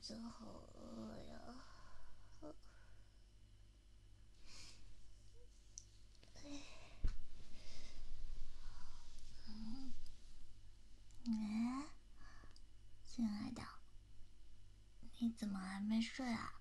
[0.00, 1.40] 子好饿呀！
[6.34, 6.42] 哎，
[9.46, 9.92] 嗯，
[11.26, 11.84] 哎，
[13.04, 13.62] 亲爱的，
[15.18, 16.54] 你怎么还没睡啊？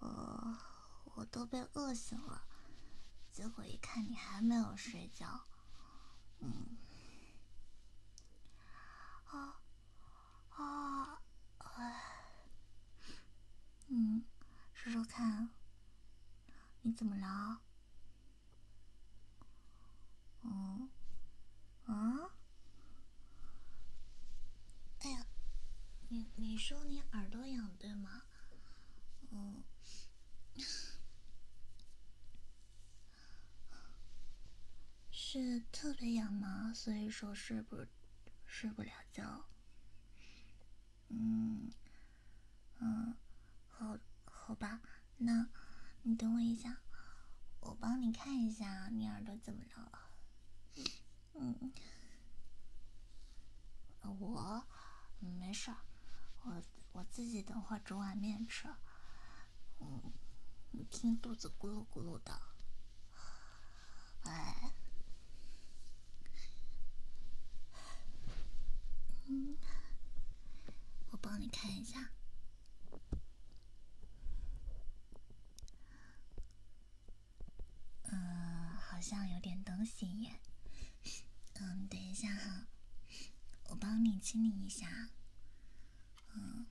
[0.00, 0.58] 呃，
[1.14, 2.46] 我都被饿醒了，
[3.32, 5.46] 结果一看你还没有睡觉，
[6.40, 6.76] 嗯，
[9.24, 9.60] 啊
[10.50, 11.22] 啊，
[11.58, 12.02] 哎，
[13.88, 14.24] 嗯，
[14.74, 15.50] 说说看，
[16.82, 17.62] 你怎么了？
[20.42, 20.90] 嗯，
[21.86, 22.28] 啊？
[24.98, 25.24] 哎呀，
[26.10, 28.24] 你你说你耳朵痒对吗？
[29.30, 29.64] 嗯。
[35.10, 36.74] 是特别痒吗？
[36.74, 37.86] 所以说睡不
[38.44, 39.46] 睡不了觉。
[41.08, 41.72] 嗯
[42.78, 43.16] 嗯，
[43.68, 44.82] 好好吧，
[45.16, 45.48] 那
[46.02, 46.82] 你等我一下，
[47.80, 50.10] 帮你看一下你耳朵怎么了。
[51.34, 51.72] 嗯，
[54.02, 54.66] 我
[55.18, 55.74] 没事，
[56.42, 58.68] 我我自己等会煮碗面吃。
[59.78, 60.12] 嗯，
[60.72, 62.42] 你听肚子咕噜咕噜的，
[64.24, 64.72] 哎。
[69.26, 69.56] 嗯，
[71.12, 72.10] 我帮你看一下。
[78.12, 80.40] 嗯，好像有点东西耶。
[81.54, 82.68] 嗯，等一下哈，
[83.70, 85.10] 我帮你清理一下。
[86.32, 86.64] 嗯。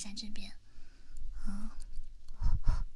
[0.00, 0.48] 在这边，
[1.44, 1.74] 啊，
[2.62, 2.86] 啊，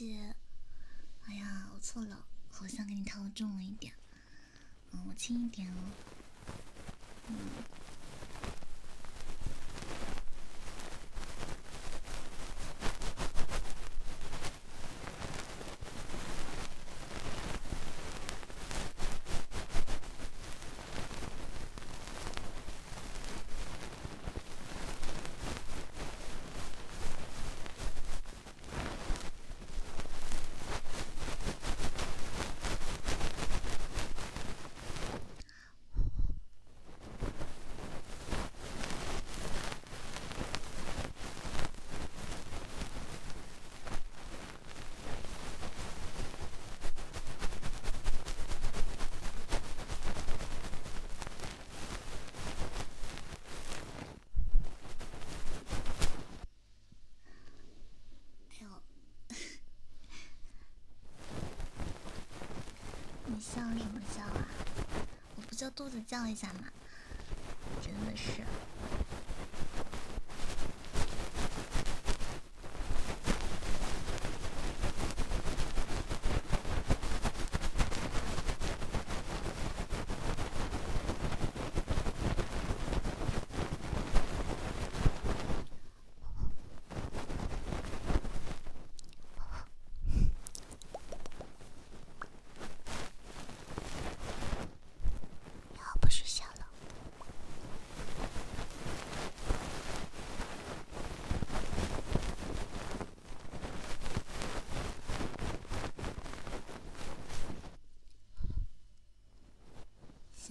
[0.00, 0.34] 姐，
[1.26, 3.92] 哎呀，我错了，好像给你套重了一点，
[4.92, 5.76] 嗯，我轻一点哦，
[7.28, 7.36] 嗯。
[63.40, 64.46] 笑什么笑啊？
[65.36, 66.64] 我不就肚子叫一下吗？
[67.80, 68.42] 真的是。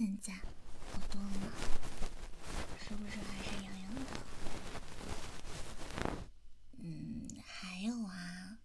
[0.00, 1.52] 现在好多了？
[2.82, 4.00] 是不是还是痒痒的？
[6.78, 8.56] 嗯，还有啊。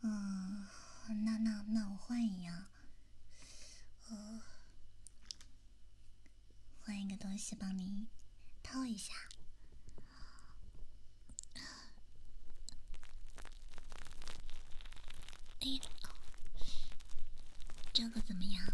[0.00, 0.66] 嗯，
[1.24, 2.66] 那那那我换一样。
[4.08, 4.42] 呃，
[6.82, 8.08] 换一个东西帮你
[8.60, 9.14] 套一下。
[15.60, 15.80] 哎，
[17.92, 18.66] 这个怎么样？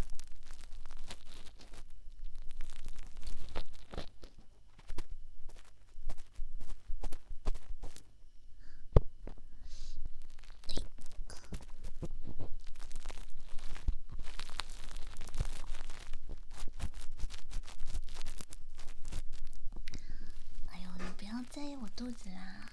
[20.72, 22.66] 哎呦，你不要在意我肚子啦，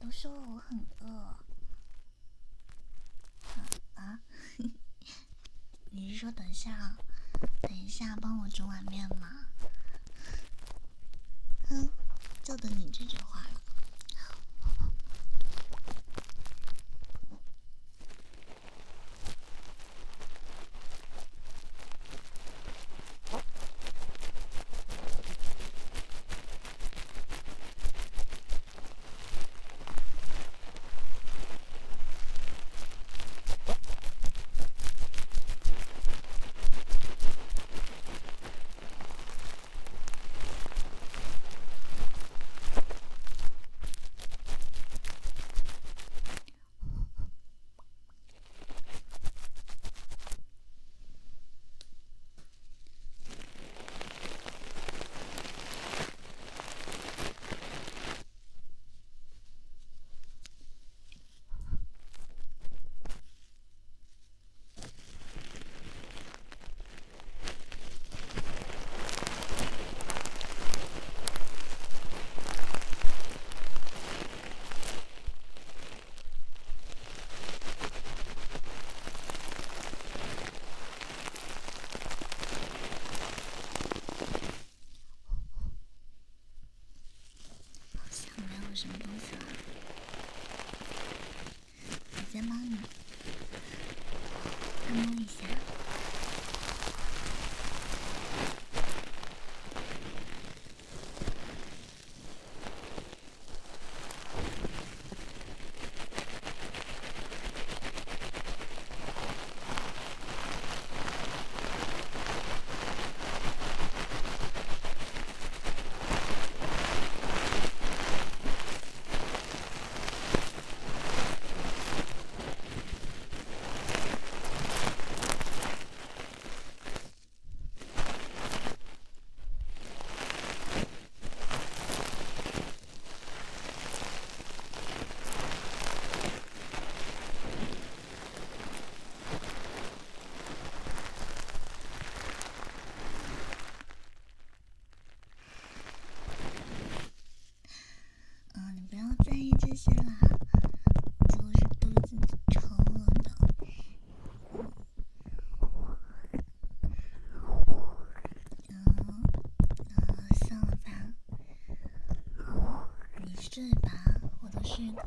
[0.00, 1.36] 都说我很饿。
[3.94, 4.18] 啊，
[5.92, 6.96] 你是说等一下，
[7.62, 9.33] 等一下帮我煮碗面吗？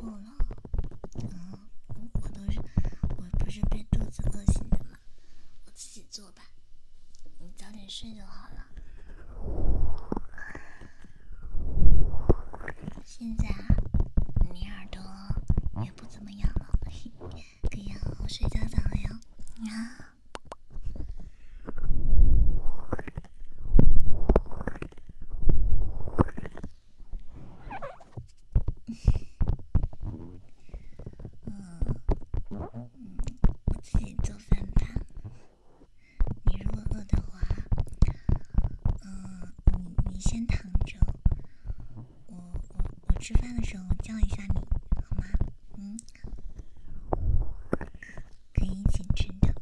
[0.00, 0.30] 不了
[1.32, 1.68] 嗯
[2.12, 2.60] 我都是
[3.16, 4.96] 我不是被肚子饿醒的吗
[5.66, 6.42] 我自己做吧。
[7.40, 8.66] 你早点睡就好了。
[13.04, 13.48] 现在
[14.52, 15.00] 你耳朵
[15.84, 16.66] 也不怎么痒了
[17.70, 19.20] 可以好好睡觉觉了呀
[19.56, 19.97] 你好
[43.20, 44.54] 吃饭的时候叫一下你，
[45.04, 45.24] 好吗？
[45.76, 45.98] 嗯，
[48.54, 49.54] 可以一起吃的。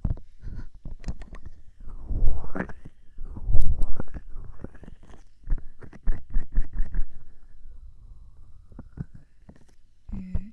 [10.12, 10.52] 嗯，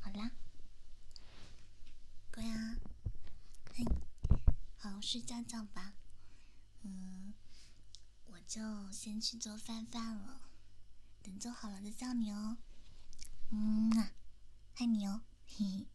[0.00, 0.30] 好啦，
[2.32, 2.76] 乖啊，
[3.74, 3.84] 嘿，
[4.76, 5.94] 好好睡觉觉吧。
[6.82, 7.32] 嗯，
[8.26, 8.60] 我就
[8.92, 10.40] 先去做饭饭了。
[11.24, 12.58] 等做好了再叫你哦，
[13.50, 14.12] 嗯啊，
[14.76, 15.86] 爱你哦，嘿嘿。